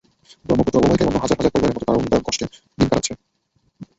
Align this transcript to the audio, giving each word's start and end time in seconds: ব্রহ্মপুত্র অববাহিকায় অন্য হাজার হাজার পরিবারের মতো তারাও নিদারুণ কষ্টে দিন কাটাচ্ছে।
ব্রহ্মপুত্র 0.45 0.79
অববাহিকায় 0.79 1.07
অন্য 1.09 1.19
হাজার 1.23 1.37
হাজার 1.39 1.53
পরিবারের 1.53 1.75
মতো 1.75 1.85
তারাও 1.85 2.03
নিদারুণ 2.03 2.25
কষ্টে 2.27 2.45
দিন 2.77 2.87
কাটাচ্ছে। 2.89 3.13